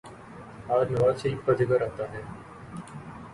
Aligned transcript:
آج 0.75 0.87
نواز 0.91 1.21
شریف 1.21 1.45
کا 1.45 1.53
ذکر 1.59 1.81
آتا 1.87 2.11
ہے۔ 2.13 2.21